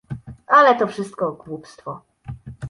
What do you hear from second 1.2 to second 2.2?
głupstwo."